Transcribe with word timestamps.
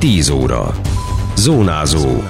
10 0.00 0.28
óra. 0.28 0.74
Zónázó. 1.36 2.22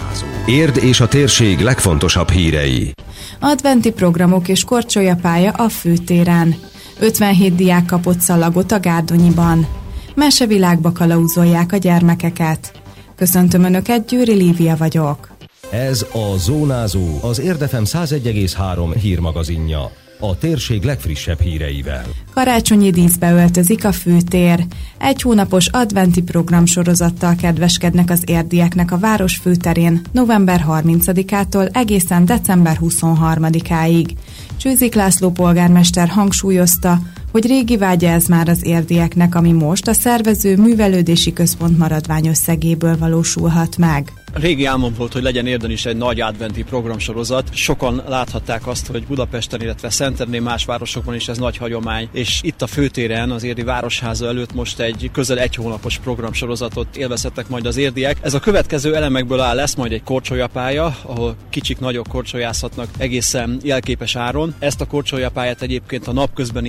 Érd 0.47 0.77
és 0.77 1.01
a 1.01 1.09
térség 1.09 1.60
legfontosabb 1.60 2.31
hírei. 2.31 2.93
Adventi 3.41 3.91
programok 3.93 4.49
és 4.49 4.65
korcsolyapálya 4.65 5.51
a 5.51 5.69
főtéren. 5.69 6.54
57 7.01 7.54
diák 7.54 7.85
kapott 7.85 8.19
szalagot 8.19 8.72
a 8.72 8.80
Gárdonyiban. 8.80 9.67
Mesevilágba 10.14 10.93
kalauzolják 10.93 11.72
a 11.72 11.77
gyermekeket. 11.77 12.72
Köszöntöm 13.17 13.65
Önöket, 13.65 14.07
Győri 14.07 14.35
Lívia 14.35 14.77
vagyok. 14.77 15.31
Ez 15.71 16.07
a 16.12 16.37
Zónázó, 16.37 17.18
az 17.23 17.41
Érdefem 17.41 17.84
101,3 17.84 18.95
hírmagazinja 19.00 19.91
a 20.21 20.39
térség 20.39 20.82
legfrissebb 20.82 21.41
híreivel. 21.41 22.05
Karácsonyi 22.34 22.91
díszbe 22.91 23.32
öltözik 23.32 23.84
a 23.84 23.93
főtér. 23.93 24.66
Egy 24.98 25.23
hónapos 25.23 25.66
adventi 25.66 26.23
programsorozattal 26.23 27.34
kedveskednek 27.34 28.11
az 28.11 28.23
érdieknek 28.27 28.92
a 28.92 28.98
város 28.98 29.37
főterén 29.37 30.01
november 30.12 30.64
30-ától 30.69 31.77
egészen 31.77 32.25
december 32.25 32.78
23-áig. 32.80 34.11
Csőzik 34.56 34.95
László 34.95 35.30
polgármester 35.30 36.09
hangsúlyozta, 36.09 36.98
hogy 37.33 37.47
régi 37.47 37.77
vágya 37.77 38.09
ez 38.09 38.27
már 38.27 38.48
az 38.48 38.65
érdieknek, 38.65 39.34
ami 39.34 39.52
most 39.52 39.89
a 39.89 39.93
szervező 39.93 40.57
művelődési 40.57 41.33
központ 41.33 41.79
maradványösszegéből 41.79 42.98
valósulhat 42.98 43.77
meg. 43.77 44.12
Régi 44.33 44.65
álmom 44.65 44.95
volt, 44.97 45.12
hogy 45.12 45.23
legyen 45.23 45.47
érden 45.47 45.70
is 45.70 45.87
egy 45.87 45.97
nagy 45.97 46.20
adventi 46.20 46.62
programsorozat. 46.62 47.55
Sokan 47.55 48.03
láthatták 48.09 48.66
azt, 48.66 48.87
hogy 48.87 49.06
Budapesten, 49.06 49.61
illetve 49.61 49.91
Szentendrén 49.91 50.43
más 50.43 50.65
városokban 50.65 51.15
is 51.15 51.29
ez 51.29 51.39
nagy 51.39 51.56
hagyomány, 51.56 52.09
és 52.12 52.41
itt 52.43 52.62
a 52.62 52.66
főtéren, 52.66 53.31
az 53.31 53.42
érdi 53.42 53.62
városháza 53.62 54.27
előtt 54.27 54.55
most 54.55 54.81
egy 54.81 55.11
közel 55.12 55.39
egy 55.39 55.55
hónapos 55.55 55.98
programsorozatot 55.98 56.97
élvezhetnek 56.97 57.48
majd 57.48 57.67
az 57.67 57.77
érdiek. 57.77 58.17
Ez 58.23 58.34
a 58.34 58.41
következő 58.41 58.95
elemekből 58.95 59.41
áll, 59.41 59.55
lesz 59.55 59.75
majd 59.75 59.92
egy 59.92 60.03
korcsolyapálya, 60.03 60.97
ahol 61.03 61.37
kicsik 61.50 61.78
nagyok 61.78 62.06
korcsolyázhatnak 62.06 62.89
egészen 62.98 63.61
jelképes 63.62 64.17
áron. 64.17 64.55
Ezt 64.59 64.81
a 64.81 64.87
korcsolyapályát 64.87 65.62
egyébként 65.62 66.06
a 66.06 66.12
napközbeni 66.12 66.69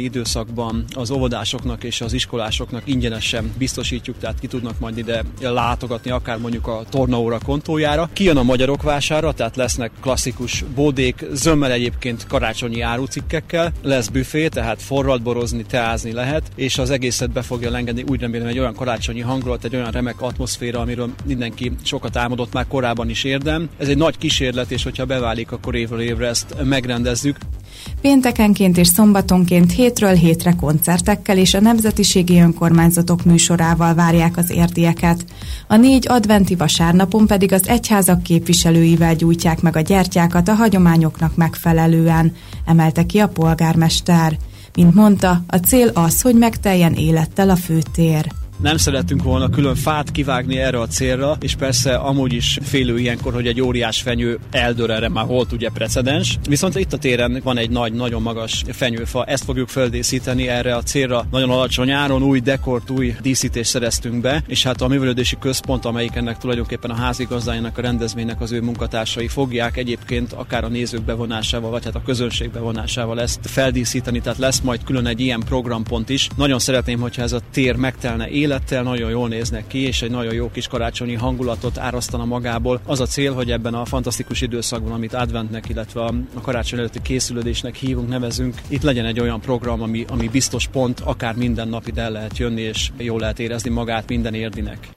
időszakban 0.51 0.85
az 0.95 1.11
óvodásoknak 1.11 1.83
és 1.83 2.01
az 2.01 2.13
iskolásoknak 2.13 2.81
ingyenesen 2.85 3.53
biztosítjuk, 3.57 4.17
tehát 4.17 4.39
ki 4.39 4.47
tudnak 4.47 4.79
majd 4.79 4.97
ide 4.97 5.23
látogatni, 5.41 6.11
akár 6.11 6.37
mondjuk 6.37 6.67
a 6.67 6.83
tornaóra 6.89 7.39
kontójára. 7.45 8.09
Kijön 8.13 8.37
a 8.37 8.43
magyarok 8.43 8.81
vására, 8.81 9.33
tehát 9.33 9.55
lesznek 9.55 9.91
klasszikus 10.01 10.63
bódék, 10.75 11.25
zömmel 11.33 11.71
egyébként 11.71 12.27
karácsonyi 12.27 12.81
árucikkekkel, 12.81 13.71
lesz 13.81 14.07
büfé, 14.07 14.47
tehát 14.47 14.81
forralt 14.81 15.21
borozni, 15.21 15.63
teázni 15.63 16.11
lehet, 16.11 16.43
és 16.55 16.77
az 16.77 16.89
egészet 16.89 17.31
be 17.31 17.41
fogja 17.41 17.69
lengedni, 17.69 18.03
úgy 18.09 18.19
remélem 18.19 18.47
egy 18.47 18.59
olyan 18.59 18.75
karácsonyi 18.75 19.21
hangulat, 19.21 19.63
egy 19.63 19.75
olyan 19.75 19.91
remek 19.91 20.21
atmoszféra, 20.21 20.79
amiről 20.79 21.09
mindenki 21.25 21.71
sokat 21.83 22.15
álmodott 22.15 22.53
már 22.53 22.67
korábban 22.67 23.09
is 23.09 23.23
érdem. 23.23 23.69
Ez 23.77 23.87
egy 23.87 23.97
nagy 23.97 24.17
kísérlet, 24.17 24.71
és 24.71 24.83
hogyha 24.83 25.05
beválik, 25.05 25.51
akkor 25.51 25.75
évről 25.75 26.01
évre 26.01 26.27
ezt 26.27 26.55
megrendezzük. 26.63 27.37
Péntekenként 28.01 28.77
és 28.77 28.87
szombatonként 28.87 29.71
hétről 29.71 30.13
hétre 30.13 30.51
koncertekkel 30.51 31.37
és 31.37 31.53
a 31.53 31.59
nemzetiségi 31.59 32.39
önkormányzatok 32.39 33.23
műsorával 33.23 33.93
várják 33.93 34.37
az 34.37 34.49
érdieket. 34.49 35.25
A 35.67 35.75
négy 35.75 36.07
adventi 36.09 36.55
vasárnapon 36.55 37.27
pedig 37.27 37.53
az 37.53 37.67
egyházak 37.67 38.23
képviselőivel 38.23 39.15
gyújtják 39.15 39.61
meg 39.61 39.75
a 39.75 39.81
gyertyákat 39.81 40.47
a 40.47 40.53
hagyományoknak 40.53 41.35
megfelelően, 41.35 42.33
emelte 42.65 43.05
ki 43.05 43.19
a 43.19 43.27
polgármester. 43.27 44.37
Mint 44.75 44.93
mondta, 44.93 45.43
a 45.47 45.55
cél 45.55 45.87
az, 45.93 46.21
hogy 46.21 46.35
megteljen 46.35 46.93
élettel 46.93 47.49
a 47.49 47.55
főtér 47.55 48.40
nem 48.61 48.77
szerettünk 48.77 49.23
volna 49.23 49.49
külön 49.49 49.75
fát 49.75 50.11
kivágni 50.11 50.57
erre 50.57 50.79
a 50.79 50.87
célra, 50.87 51.37
és 51.39 51.55
persze 51.55 51.95
amúgy 51.95 52.33
is 52.33 52.57
félő 52.61 52.99
ilyenkor, 52.99 53.33
hogy 53.33 53.47
egy 53.47 53.61
óriás 53.61 54.01
fenyő 54.01 54.39
eldől 54.51 54.91
erre 54.91 55.09
már 55.09 55.25
volt 55.25 55.51
ugye 55.51 55.69
precedens. 55.69 56.39
Viszont 56.49 56.75
itt 56.75 56.93
a 56.93 56.97
téren 56.97 57.41
van 57.43 57.57
egy 57.57 57.69
nagy, 57.69 57.93
nagyon 57.93 58.21
magas 58.21 58.63
fenyőfa, 58.67 59.25
ezt 59.25 59.43
fogjuk 59.43 59.67
földészíteni 59.67 60.47
erre 60.47 60.75
a 60.75 60.83
célra. 60.83 61.25
Nagyon 61.31 61.49
alacsony 61.49 61.91
áron 61.91 62.23
új 62.23 62.39
dekort, 62.39 62.89
új 62.89 63.15
díszítést 63.21 63.69
szereztünk 63.69 64.21
be, 64.21 64.43
és 64.47 64.63
hát 64.63 64.81
a 64.81 64.87
művelődési 64.87 65.37
központ, 65.39 65.85
amelyik 65.85 66.15
ennek 66.15 66.37
tulajdonképpen 66.37 66.91
a 66.91 66.95
házigazdájának, 66.95 67.77
a 67.77 67.81
rendezvénynek 67.81 68.41
az 68.41 68.51
ő 68.51 68.61
munkatársai 68.61 69.27
fogják 69.27 69.77
egyébként 69.77 70.33
akár 70.33 70.63
a 70.63 70.67
nézők 70.67 71.01
bevonásával, 71.01 71.69
vagy 71.69 71.83
hát 71.83 71.95
a 71.95 72.01
közönség 72.05 72.51
bevonásával 72.51 73.21
ezt 73.21 73.39
feldíszíteni, 73.43 74.21
tehát 74.21 74.39
lesz 74.39 74.59
majd 74.59 74.83
külön 74.83 75.05
egy 75.05 75.19
ilyen 75.19 75.43
programpont 75.45 76.09
is. 76.09 76.27
Nagyon 76.35 76.59
szeretném, 76.59 76.99
hogyha 76.99 77.21
ez 77.21 77.31
a 77.31 77.41
tér 77.51 77.75
megtelne 77.75 78.29
élet, 78.29 78.50
élettel, 78.51 78.83
nagyon 78.83 79.09
jól 79.09 79.27
néznek 79.27 79.67
ki, 79.67 79.79
és 79.79 80.01
egy 80.01 80.11
nagyon 80.11 80.33
jó 80.33 80.51
kis 80.51 80.67
karácsonyi 80.67 81.13
hangulatot 81.13 81.77
árasztana 81.77 82.25
magából. 82.25 82.81
Az 82.85 82.99
a 82.99 83.05
cél, 83.05 83.33
hogy 83.33 83.51
ebben 83.51 83.73
a 83.73 83.85
fantasztikus 83.85 84.41
időszakban, 84.41 84.91
amit 84.91 85.13
adventnek, 85.13 85.69
illetve 85.69 86.01
a 86.01 86.41
karácsony 86.41 86.79
előtti 86.79 87.01
készülődésnek 87.01 87.75
hívunk, 87.75 88.09
nevezünk, 88.09 88.61
itt 88.67 88.81
legyen 88.81 89.05
egy 89.05 89.19
olyan 89.19 89.41
program, 89.41 89.81
ami, 89.81 90.05
ami 90.09 90.27
biztos 90.27 90.67
pont, 90.67 90.99
akár 90.99 91.35
minden 91.35 91.67
nap 91.67 91.87
ide 91.87 92.09
lehet 92.09 92.37
jönni, 92.37 92.61
és 92.61 92.91
jól 92.97 93.19
lehet 93.19 93.39
érezni 93.39 93.69
magát 93.69 94.07
minden 94.07 94.33
érdinek. 94.33 94.87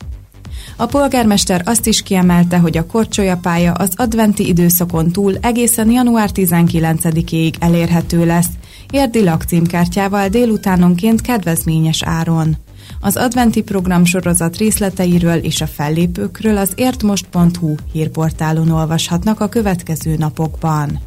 A 0.76 0.87
polgármester 0.87 1.62
azt 1.64 1.87
is 1.87 2.03
kiemelte, 2.03 2.59
hogy 2.59 2.76
a 2.76 2.87
korcsolyapálya 2.87 3.72
az 3.72 3.93
adventi 3.97 4.47
időszakon 4.47 5.12
túl 5.12 5.34
egészen 5.41 5.91
január 5.91 6.31
19-ig 6.34 7.54
elérhető 7.59 8.26
lesz, 8.26 8.48
érdi 8.91 9.22
lakcímkártyával 9.22 10.28
délutánonként 10.28 11.20
kedvezményes 11.20 12.03
áron. 12.03 12.56
Az 13.00 13.17
adventi 13.17 13.62
program 13.62 14.05
sorozat 14.05 14.56
részleteiről 14.56 15.39
és 15.39 15.61
a 15.61 15.67
fellépőkről 15.67 16.56
az 16.56 16.72
értmost.hu 16.75 17.75
hírportálon 17.93 18.71
olvashatnak 18.71 19.41
a 19.41 19.49
következő 19.49 20.17
napokban. 20.17 21.00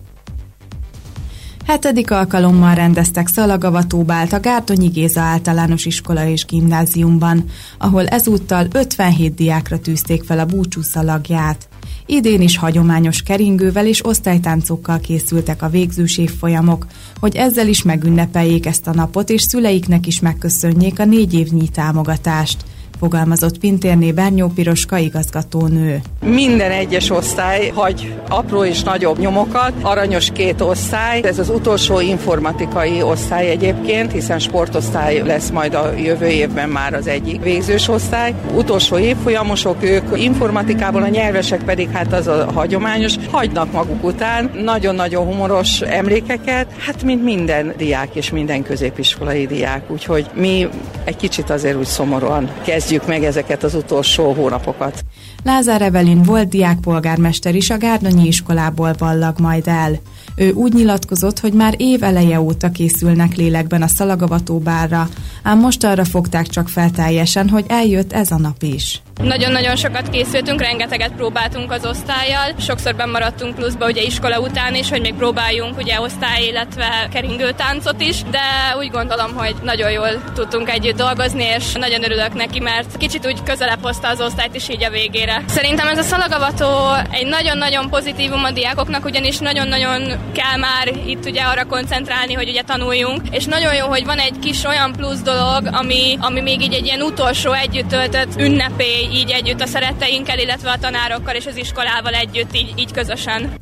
Hetedik 1.65 2.11
alkalommal 2.11 2.75
rendeztek 2.75 3.27
szalagavatóbált 3.27 4.33
a 4.33 4.39
Gárdonyi 4.39 4.87
Géza 4.87 5.21
általános 5.21 5.85
iskola 5.85 6.27
és 6.27 6.45
gimnáziumban, 6.45 7.45
ahol 7.77 8.07
ezúttal 8.07 8.67
57 8.71 9.33
diákra 9.33 9.79
tűzték 9.79 10.23
fel 10.23 10.39
a 10.39 10.45
búcsú 10.45 10.81
szalagját. 10.81 11.67
Idén 12.09 12.41
is 12.41 12.57
hagyományos 12.57 13.21
keringővel 13.21 13.87
és 13.87 14.05
osztálytáncokkal 14.05 14.99
készültek 14.99 15.61
a 15.61 15.69
végzős 15.69 16.17
évfolyamok, 16.17 16.85
hogy 17.19 17.35
ezzel 17.35 17.67
is 17.67 17.83
megünnepeljék 17.83 18.65
ezt 18.65 18.87
a 18.87 18.93
napot, 18.93 19.29
és 19.29 19.41
szüleiknek 19.41 20.07
is 20.07 20.19
megköszönjék 20.19 20.99
a 20.99 21.05
négy 21.05 21.33
évnyi 21.33 21.69
támogatást 21.69 22.65
fogalmazott 22.99 23.57
Pintérné 23.57 24.11
Bernyó 24.11 24.47
Piroska 24.47 24.97
igazgatónő. 24.97 26.01
Minden 26.25 26.71
egyes 26.71 27.09
osztály 27.09 27.71
hagy 27.73 28.13
apró 28.29 28.63
és 28.63 28.83
nagyobb 28.83 29.19
nyomokat, 29.19 29.73
aranyos 29.81 30.29
két 30.33 30.61
osztály, 30.61 31.21
ez 31.23 31.39
az 31.39 31.49
utolsó 31.49 31.99
informatikai 31.99 33.01
osztály 33.01 33.49
egyébként, 33.49 34.11
hiszen 34.11 34.39
sportosztály 34.39 35.21
lesz 35.25 35.49
majd 35.49 35.73
a 35.73 35.93
jövő 35.97 36.27
évben 36.27 36.69
már 36.69 36.93
az 36.93 37.07
egyik 37.07 37.41
végzős 37.41 37.87
osztály. 37.87 38.33
Utolsó 38.55 38.97
évfolyamosok, 38.97 39.83
ők 39.83 40.03
informatikában, 40.15 41.03
a 41.03 41.07
nyelvesek 41.07 41.63
pedig 41.63 41.89
hát 41.89 42.13
az 42.13 42.27
a 42.27 42.51
hagyományos, 42.53 43.13
hagynak 43.31 43.71
maguk 43.71 44.03
után 44.03 44.51
nagyon-nagyon 44.63 45.25
humoros 45.25 45.81
emlékeket, 45.81 46.67
hát 46.77 47.03
mint 47.03 47.23
minden 47.23 47.73
diák 47.77 48.09
és 48.15 48.29
minden 48.29 48.63
középiskolai 48.63 49.45
diák, 49.45 49.91
úgyhogy 49.91 50.25
mi 50.33 50.67
egy 51.03 51.15
kicsit 51.15 51.49
azért 51.49 51.77
úgy 51.77 51.85
szomorúan 51.85 52.49
kezdjük 52.63 52.86
kezdjük 52.87 53.07
meg 53.07 53.23
ezeket 53.23 53.63
az 53.63 53.75
utolsó 53.75 54.33
hónapokat. 54.33 55.03
Lázár 55.43 55.81
Evelin 55.81 56.21
volt 56.21 56.49
diákpolgármester 56.49 57.55
is 57.55 57.69
a 57.69 57.77
Gárdonyi 57.77 58.27
iskolából 58.27 58.95
vallag 58.97 59.39
majd 59.39 59.67
el. 59.67 59.99
Ő 60.35 60.51
úgy 60.51 60.73
nyilatkozott, 60.73 61.39
hogy 61.39 61.53
már 61.53 61.73
év 61.77 62.03
eleje 62.03 62.41
óta 62.41 62.69
készülnek 62.69 63.35
lélekben 63.35 63.81
a 63.81 63.87
szalagavatóbárra, 63.87 65.09
ám 65.43 65.59
most 65.59 65.83
arra 65.83 66.05
fogták 66.05 66.47
csak 66.47 66.69
fel 66.69 66.91
teljesen, 66.91 67.49
hogy 67.49 67.65
eljött 67.67 68.13
ez 68.13 68.31
a 68.31 68.37
nap 68.37 68.63
is. 68.63 69.01
Nagyon-nagyon 69.23 69.75
sokat 69.75 70.09
készültünk, 70.09 70.61
rengeteget 70.61 71.11
próbáltunk 71.11 71.71
az 71.71 71.85
osztályjal, 71.85 72.53
sokszor 72.59 72.93
maradtunk 72.93 73.55
pluszba 73.55 73.85
ugye 73.85 74.01
iskola 74.01 74.39
után 74.39 74.75
is, 74.75 74.89
hogy 74.89 75.01
még 75.01 75.13
próbáljunk 75.13 75.77
ugye 75.77 76.01
osztály, 76.01 76.43
illetve 76.43 77.07
keringő 77.13 77.51
táncot 77.51 78.01
is, 78.01 78.23
de 78.23 78.75
úgy 78.77 78.89
gondolom, 78.89 79.35
hogy 79.35 79.55
nagyon 79.63 79.91
jól 79.91 80.23
tudtunk 80.33 80.69
együtt 80.69 80.97
dolgozni, 80.97 81.43
és 81.43 81.73
nagyon 81.73 82.03
örülök 82.03 82.33
neki, 82.33 82.59
mert 82.59 82.97
kicsit 82.97 83.25
úgy 83.25 83.43
közelebb 83.43 83.81
hozta 83.81 84.07
az 84.07 84.21
osztályt 84.21 84.55
is 84.55 84.69
így 84.69 84.83
a 84.83 84.89
végére. 84.89 85.43
Szerintem 85.47 85.87
ez 85.87 85.97
a 85.97 86.01
szalagavató 86.01 86.93
egy 87.11 87.27
nagyon-nagyon 87.27 87.89
pozitívum 87.89 88.43
a 88.43 88.51
diákoknak, 88.51 89.05
ugyanis 89.05 89.37
nagyon-nagyon 89.37 90.01
kell 90.33 90.57
már 90.59 90.87
itt 91.05 91.25
ugye 91.25 91.41
arra 91.41 91.65
koncentrálni, 91.65 92.33
hogy 92.33 92.49
ugye 92.49 92.61
tanuljunk, 92.61 93.21
és 93.31 93.45
nagyon 93.45 93.75
jó, 93.75 93.87
hogy 93.87 94.05
van 94.05 94.19
egy 94.19 94.39
kis 94.39 94.63
olyan 94.63 94.91
plusz 94.91 95.21
dolog, 95.21 95.69
ami, 95.71 96.17
ami 96.19 96.41
még 96.41 96.61
így 96.61 96.73
egy 96.73 96.85
ilyen 96.85 97.01
utolsó 97.01 97.51
együtt 97.51 97.87
töltött 97.87 98.39
ünnepé 98.39 99.06
így 99.13 99.29
együtt 99.29 99.61
a 99.61 99.65
szeretteinkkel, 99.65 100.39
illetve 100.39 100.71
a 100.71 100.77
tanárokkal 100.77 101.35
és 101.35 101.45
az 101.45 101.57
iskolával 101.57 102.13
együtt, 102.13 102.55
így, 102.55 102.73
így 102.75 102.91
közösen. 102.91 103.53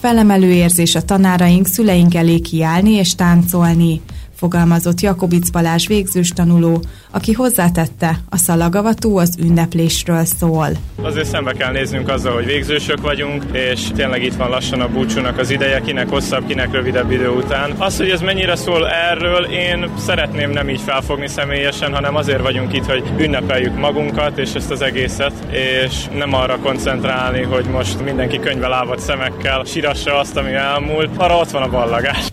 Felemelő 0.00 0.50
érzés 0.50 0.94
a 0.94 1.02
tanáraink 1.02 1.66
szüleink 1.66 2.14
elé 2.14 2.38
kiállni 2.38 2.90
és 2.90 3.14
táncolni. 3.14 4.00
Fogalmazott 4.38 5.00
Jakobic 5.00 5.50
Balázs 5.50 5.86
végzős 5.86 6.28
tanuló, 6.28 6.82
aki 7.10 7.32
hozzátette, 7.32 8.18
a 8.28 8.36
szalagavató 8.36 9.16
az 9.16 9.36
ünneplésről 9.38 10.24
szól. 10.24 10.68
Azért 11.02 11.26
szembe 11.26 11.52
kell 11.52 11.72
néznünk 11.72 12.08
azzal, 12.08 12.34
hogy 12.34 12.44
végzősök 12.44 13.00
vagyunk, 13.00 13.44
és 13.52 13.80
tényleg 13.94 14.22
itt 14.22 14.34
van 14.34 14.48
lassan 14.48 14.80
a 14.80 14.88
búcsúnak 14.88 15.38
az 15.38 15.50
ideje, 15.50 15.80
kinek 15.80 16.08
hosszabb, 16.08 16.46
kinek 16.46 16.72
rövidebb 16.72 17.10
idő 17.10 17.28
után. 17.28 17.70
Az, 17.78 17.96
hogy 17.96 18.10
ez 18.10 18.20
mennyire 18.20 18.56
szól 18.56 18.88
erről, 18.88 19.44
én 19.44 19.90
szeretném 19.98 20.50
nem 20.50 20.68
így 20.68 20.80
felfogni 20.80 21.28
személyesen, 21.28 21.94
hanem 21.94 22.16
azért 22.16 22.42
vagyunk 22.42 22.72
itt, 22.72 22.84
hogy 22.84 23.02
ünnepeljük 23.18 23.78
magunkat 23.78 24.38
és 24.38 24.52
ezt 24.54 24.70
az 24.70 24.82
egészet, 24.82 25.32
és 25.50 26.04
nem 26.14 26.34
arra 26.34 26.58
koncentrálni, 26.58 27.42
hogy 27.42 27.64
most 27.64 28.04
mindenki 28.04 28.38
könyve 28.38 28.68
lávad 28.68 28.98
szemekkel 28.98 29.64
sírassa 29.64 30.18
azt, 30.18 30.36
ami 30.36 30.52
elmúlt. 30.52 31.10
Arra 31.16 31.36
ott 31.36 31.50
van 31.50 31.62
a 31.62 31.68
ballagás. 31.68 32.26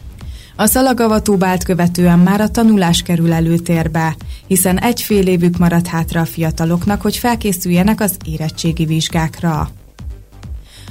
A 0.58 0.66
szalagavatóbált 0.66 1.64
követően 1.64 2.20
már 2.20 2.42
a 2.42 2.50
tanulás 2.50 3.02
kerül 3.02 3.34
előtérbe, 3.34 4.16
hiszen 4.48 4.80
egy 4.80 5.02
fél 5.02 5.28
évük 5.28 5.58
marad 5.58 5.88
hátra 5.88 6.22
a 6.22 6.26
fiataloknak, 6.26 7.02
hogy 7.02 7.18
felkészüljenek 7.18 8.02
az 8.02 8.18
érettségi 8.26 8.86
vizsgákra. 8.86 9.70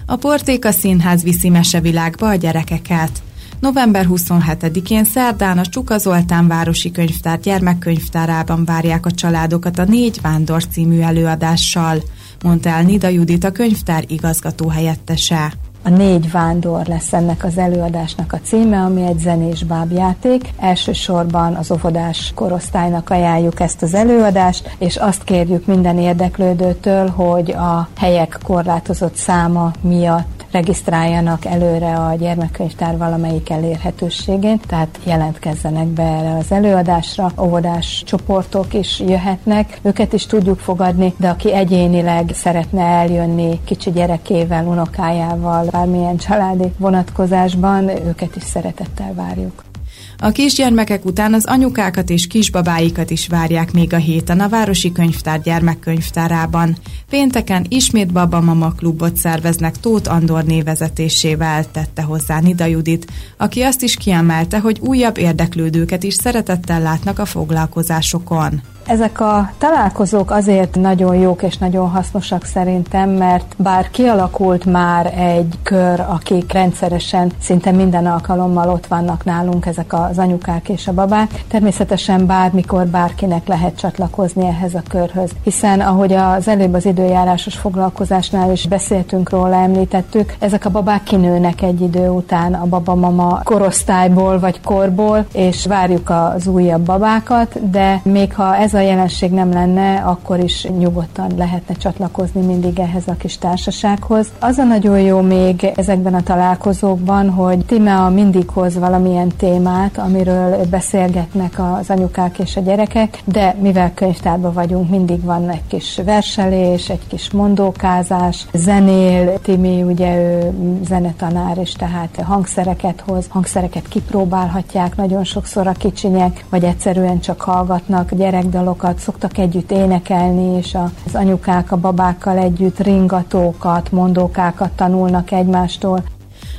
A 0.07 0.17
Portéka 0.17 0.71
Színház 0.71 1.23
viszi 1.23 1.49
mesevilágba 1.49 2.29
a 2.29 2.35
gyerekeket. 2.35 3.23
November 3.61 4.07
27-én 4.11 5.05
szerdán 5.05 5.59
a 5.59 5.67
Csuka 5.67 5.99
Zoltán 5.99 6.49
Városi 6.49 6.91
Könyvtár 6.91 7.41
gyermekkönyvtárában 7.41 8.65
várják 8.65 9.07
a 9.07 9.11
családokat 9.11 9.79
a 9.79 9.85
Négy 9.85 10.19
Vándor 10.23 10.67
című 10.67 11.01
előadással, 11.01 12.03
mondta 12.43 12.69
el 12.69 12.83
Nida 12.83 13.09
Judit 13.09 13.45
a 13.45 13.53
könyvtár 13.53 14.05
igazgató 14.07 14.69
helyettese. 14.69 15.53
A 15.87 15.91
négy 15.91 16.31
vándor 16.31 16.87
lesz 16.87 17.13
ennek 17.13 17.45
az 17.45 17.59
előadásnak 17.59 18.33
a 18.33 18.41
címe, 18.43 18.79
ami 18.79 19.03
egy 19.07 19.19
zenés 19.19 19.65
bábjáték. 19.65 20.49
Elsősorban 20.59 21.55
az 21.55 21.71
óvodás 21.71 22.33
korosztálynak 22.35 23.11
ajánljuk 23.11 23.61
ezt 23.61 23.83
az 23.83 23.95
előadást, 23.95 24.77
és 24.79 24.97
azt 24.97 25.25
kérjük 25.25 25.67
minden 25.67 25.99
érdeklődőtől, 25.99 27.09
hogy 27.09 27.51
a 27.51 27.89
helyek 27.97 28.39
korlátozott 28.45 29.15
száma 29.15 29.71
miatt 29.81 30.34
regisztráljanak 30.55 31.45
előre 31.45 31.95
a 31.95 32.15
gyermekkönyvtár 32.15 32.97
valamelyik 32.99 33.51
elérhetőségén, 33.51 34.61
tehát 34.67 34.99
jelentkezzenek 35.05 35.87
be 35.87 36.03
erre 36.03 36.37
az 36.37 36.53
előadásra. 36.53 37.31
Óvodás 37.41 38.03
csoportok 38.07 38.75
is 38.75 39.01
jöhetnek, 39.01 39.79
őket 39.83 40.13
is 40.13 40.27
tudjuk 40.27 40.59
fogadni, 40.59 41.15
de 41.19 41.29
aki 41.29 41.53
egyénileg 41.53 42.31
szeretne 42.35 42.83
eljönni 42.83 43.61
kicsi 43.65 43.91
gyerekével, 43.91 44.67
unokájával, 44.67 45.67
bármilyen 45.71 46.17
családi 46.17 46.73
vonatkozásban, 46.79 47.89
őket 47.89 48.37
is 48.37 48.43
szeretettel 48.43 49.15
várjuk. 49.15 49.74
A 50.19 50.31
kisgyermekek 50.31 51.05
után 51.05 51.35
az 51.35 51.47
anyukákat 51.47 52.11
és 52.11 52.27
kisbabáikat 52.27 53.11
is 53.11 53.27
várják 53.27 53.73
még 53.73 53.93
a 53.93 53.97
héten 53.97 54.41
a 54.41 54.49
Városi 54.49 54.93
Könyvtár 54.93 55.41
gyermekkönyvtárában. 55.41 56.77
Pénteken 57.11 57.67
ismét 57.69 58.13
Baba 58.13 58.41
Mama 58.41 58.73
klubot 58.73 59.17
szerveznek 59.17 59.81
Tóth 59.81 60.13
Andor 60.13 60.45
névezetésével, 60.45 61.71
tette 61.71 62.03
hozzá 62.03 62.41
Nida 62.41 62.65
Judit, 62.65 63.07
aki 63.37 63.63
azt 63.63 63.83
is 63.83 63.97
kiemelte, 63.97 64.59
hogy 64.59 64.79
újabb 64.81 65.19
érdeklődőket 65.19 66.03
is 66.03 66.15
szeretettel 66.15 66.81
látnak 66.81 67.19
a 67.19 67.25
foglalkozásokon. 67.25 68.63
Ezek 68.87 69.21
a 69.21 69.51
találkozók 69.59 70.31
azért 70.31 70.75
nagyon 70.75 71.15
jók 71.15 71.43
és 71.43 71.59
nagyon 71.59 71.89
hasznosak 71.89 72.45
szerintem, 72.45 73.11
mert 73.11 73.55
bár 73.57 73.91
kialakult 73.91 74.65
már 74.65 75.07
egy 75.19 75.59
kör, 75.63 76.01
akik 76.01 76.53
rendszeresen 76.53 77.33
szinte 77.41 77.71
minden 77.71 78.07
alkalommal 78.07 78.69
ott 78.69 78.87
vannak 78.87 79.25
nálunk, 79.25 79.67
ezek 79.67 79.93
az 79.93 80.19
anyukák 80.19 80.69
és 80.69 80.89
a 80.89 80.93
babák, 80.93 81.45
természetesen 81.49 82.27
bármikor 82.27 82.87
bárkinek 82.87 83.47
lehet 83.47 83.79
csatlakozni 83.79 84.47
ehhez 84.47 84.75
a 84.75 84.83
körhöz. 84.89 85.31
Hiszen 85.43 85.81
ahogy 85.81 86.13
az 86.13 86.49
előbb 86.49 86.75
az 86.75 86.87
időjárásos 86.87 87.55
foglalkozásnál 87.55 88.53
is 88.53 88.67
beszéltünk 88.67 89.31
róla, 89.31 89.55
említettük, 89.55 90.35
ezek 90.39 90.65
a 90.65 90.71
babák 90.71 91.03
kinőnek 91.03 91.63
egy 91.63 91.81
idő 91.81 92.09
után 92.09 92.55
a 92.55 92.67
babamama 92.67 93.41
korosztályból 93.45 94.39
vagy 94.39 94.61
korból, 94.61 95.27
és 95.33 95.67
várjuk 95.67 96.11
az 96.11 96.47
újabb 96.47 96.83
babákat, 96.83 97.71
de 97.71 98.01
még 98.03 98.35
ha 98.35 98.57
ez 98.57 98.73
a 98.75 98.81
jelenség 98.81 99.31
nem 99.31 99.53
lenne, 99.53 99.95
akkor 99.97 100.39
is 100.39 100.67
nyugodtan 100.79 101.31
lehetne 101.37 101.75
csatlakozni 101.75 102.41
mindig 102.41 102.79
ehhez 102.79 103.03
a 103.07 103.17
kis 103.19 103.39
társasághoz. 103.39 104.27
Az 104.41 104.59
a 104.59 104.65
nagyon 104.65 105.01
jó 105.01 105.21
még 105.21 105.73
ezekben 105.77 106.15
a 106.15 106.23
találkozókban, 106.23 107.31
hogy 107.31 107.65
Timea 107.65 108.09
mindig 108.09 108.49
hoz 108.49 108.79
valamilyen 108.79 109.29
témát, 109.37 109.99
amiről 109.99 110.65
beszélgetnek 110.71 111.61
az 111.79 111.91
anyukák 111.91 112.39
és 112.39 112.57
a 112.57 112.61
gyerekek, 112.61 113.19
de 113.25 113.57
mivel 113.61 113.93
könyvtárban 113.95 114.53
vagyunk, 114.53 114.91
mindig 114.91 115.23
van 115.23 115.51
egy 115.51 115.67
kis 115.67 116.01
verselés, 116.05 116.89
egy 116.89 117.07
kis 117.07 117.31
mondókázás, 117.31 118.47
zenél, 118.53 119.41
Timi 119.43 119.83
ugye 119.83 120.17
ő 120.17 120.53
zenetanár, 120.87 121.59
és 121.59 121.73
tehát 121.73 122.23
hangszereket 122.25 123.03
hoz, 123.07 123.27
hangszereket 123.29 123.89
kipróbálhatják 123.89 124.97
nagyon 124.97 125.25
sokszor 125.25 125.67
a 125.67 125.73
kicsinyek, 125.73 126.45
vagy 126.51 126.65
egyszerűen 126.65 127.21
csak 127.21 127.41
hallgatnak 127.41 128.15
gyerekdalok 128.15 128.64
dalokat, 128.65 128.99
szoktak 128.99 129.39
együtt 129.39 129.71
énekelni, 129.71 130.59
és 130.59 130.75
az 131.07 131.15
anyukák 131.15 131.73
a 131.73 131.77
babákkal 131.77 132.39
együtt 132.39 132.79
ringatókat, 132.79 133.93
mondókákat 133.93 134.71
tanulnak 134.71 135.31
egymástól. 135.31 136.05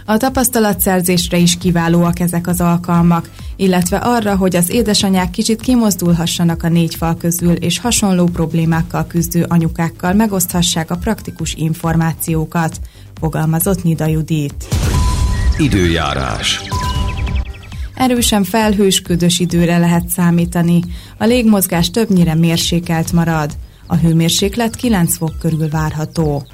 A 0.06 0.18
tapasztalatszerzésre 0.18 1.38
is 1.38 1.58
kiválóak 1.58 2.20
ezek 2.20 2.48
az 2.48 2.62
alkalmak, 2.62 3.30
illetve 3.56 3.98
arra, 3.98 4.36
hogy 4.36 4.56
az 4.56 4.70
édesanyák 4.70 5.30
kicsit 5.30 5.62
kimozdulhassanak 5.62 6.64
a 6.64 6.70
négy 6.70 6.96
fal 6.96 7.16
közül, 7.18 7.54
és 7.54 7.80
hasonló 7.80 8.26
problémákkal 8.26 9.08
küzdő 9.08 9.46
anyukákkal 9.48 10.14
megoszthassák 10.14 10.92
a 10.92 10.96
praktikus 10.96 11.54
információkat, 11.54 12.80
fogalmazott 13.20 13.84
Nida 13.84 14.06
Judit. 14.06 14.66
Időjárás. 15.58 16.62
Erősen 17.96 18.44
felhős, 18.44 19.02
ködös 19.02 19.40
időre 19.40 19.78
lehet 19.78 20.08
számítani. 20.08 20.80
A 21.18 21.26
légmozgás 21.26 21.92
többnyire 21.92 22.36
mérsékelt 22.36 23.12
marad. 23.12 23.52
A 23.88 23.96
hőmérséklet 23.96 24.76
9 24.76 25.18
fok 25.18 25.40
körül 25.40 25.70
várható. 25.70 26.48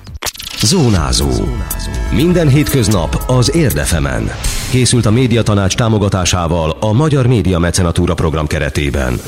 Zónázó. 0.62 1.30
Minden 2.14 2.50
hétköznap 2.50 3.24
az 3.28 3.56
Érdefemen. 3.56 4.32
Készült 4.70 5.06
a 5.06 5.12
médiatanács 5.12 5.76
támogatásával 5.76 6.78
a 6.80 6.94
Magyar 6.94 7.28
Média 7.28 7.60
Mecenatúra 7.60 8.14
program 8.14 8.48
keretében. 8.48 9.20